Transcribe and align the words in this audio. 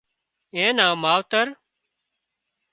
اين 0.55 0.69
نان 0.77 0.91
ماوتر 1.03 1.47